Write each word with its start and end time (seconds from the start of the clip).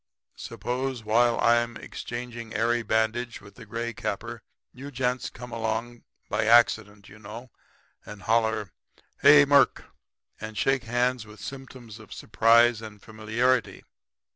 Suppose 0.37 1.03
while 1.03 1.39
I'm 1.41 1.77
exchanging 1.77 2.55
airy 2.55 2.81
bandage 2.81 3.39
with 3.39 3.53
the 3.53 3.67
gray 3.67 3.93
capper 3.93 4.41
you 4.73 4.89
gents 4.89 5.29
come 5.29 5.51
along, 5.51 6.05
by 6.27 6.45
accident, 6.45 7.07
you 7.07 7.19
know, 7.19 7.51
and 8.03 8.23
holler: 8.23 8.71
"Hello, 9.21 9.45
Murk!" 9.45 9.85
and 10.39 10.57
shake 10.57 10.85
hands 10.85 11.27
with 11.27 11.39
symptoms 11.39 11.99
of 11.99 12.13
surprise 12.13 12.81
and 12.81 12.99
familiarity. 12.99 13.83